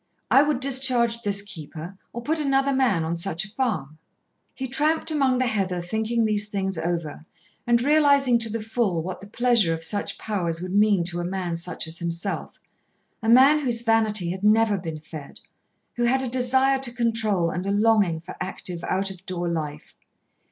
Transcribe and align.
I 0.31 0.41
would 0.41 0.59
discharge 0.59 1.21
this 1.21 1.43
keeper 1.43 1.95
or 2.11 2.23
put 2.23 2.39
another 2.39 2.73
man 2.73 3.03
on 3.03 3.15
such 3.15 3.45
a 3.45 3.49
farm." 3.49 3.99
He 4.55 4.67
tramped 4.67 5.11
among 5.11 5.37
the 5.37 5.45
heather 5.45 5.79
thinking 5.79 6.25
these 6.25 6.49
things 6.49 6.75
over, 6.75 7.23
and 7.67 7.79
realising 7.83 8.39
to 8.39 8.49
the 8.49 8.63
full 8.63 9.03
what 9.03 9.21
the 9.21 9.27
pleasure 9.27 9.75
of 9.75 9.83
such 9.83 10.17
powers 10.17 10.59
would 10.59 10.73
mean 10.73 11.03
to 11.03 11.19
a 11.19 11.23
man 11.23 11.55
such 11.55 11.85
as 11.85 11.99
himself, 11.99 12.59
a 13.21 13.29
man 13.29 13.59
whose 13.59 13.83
vanity 13.83 14.31
had 14.31 14.43
never 14.43 14.79
been 14.79 14.99
fed, 14.99 15.39
who 15.97 16.05
had 16.05 16.23
a 16.23 16.27
desire 16.27 16.79
to 16.79 16.91
control 16.91 17.51
and 17.51 17.67
a 17.67 17.71
longing 17.71 18.21
for 18.21 18.35
active 18.41 18.83
out 18.85 19.11
of 19.11 19.23
door 19.27 19.47
life. 19.47 19.95